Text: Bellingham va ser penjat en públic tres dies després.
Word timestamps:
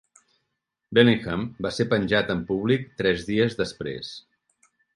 Bellingham 0.97 1.43
va 1.67 1.73
ser 1.75 1.87
penjat 1.93 2.33
en 2.37 2.43
públic 2.49 2.89
tres 3.03 3.29
dies 3.31 3.61
després. 3.63 4.13